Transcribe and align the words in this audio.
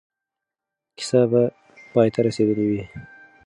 کیسه 0.97 1.21
به 1.31 1.43
پای 1.93 2.09
ته 2.13 2.19
رسېدلې 2.27 2.65
وي. 2.69 2.83